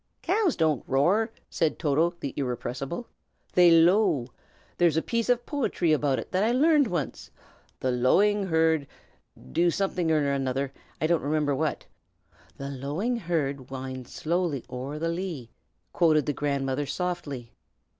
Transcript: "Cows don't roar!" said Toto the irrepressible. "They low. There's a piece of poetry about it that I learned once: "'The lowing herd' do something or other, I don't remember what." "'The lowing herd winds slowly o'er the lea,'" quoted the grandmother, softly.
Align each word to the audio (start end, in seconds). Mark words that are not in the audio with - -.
"Cows 0.23 0.55
don't 0.55 0.83
roar!" 0.87 1.29
said 1.47 1.77
Toto 1.77 2.15
the 2.19 2.33
irrepressible. 2.35 3.07
"They 3.53 3.69
low. 3.69 4.25
There's 4.79 4.97
a 4.97 5.01
piece 5.03 5.29
of 5.29 5.45
poetry 5.45 5.93
about 5.93 6.17
it 6.17 6.31
that 6.31 6.43
I 6.43 6.51
learned 6.51 6.87
once: 6.87 7.29
"'The 7.81 7.91
lowing 7.91 8.47
herd' 8.47 8.87
do 9.51 9.69
something 9.69 10.11
or 10.11 10.33
other, 10.33 10.73
I 10.99 11.05
don't 11.05 11.21
remember 11.21 11.53
what." 11.53 11.85
"'The 12.57 12.69
lowing 12.71 13.15
herd 13.17 13.69
winds 13.69 14.11
slowly 14.11 14.65
o'er 14.71 14.97
the 14.97 15.09
lea,'" 15.09 15.51
quoted 15.93 16.25
the 16.25 16.33
grandmother, 16.33 16.87
softly. 16.87 17.51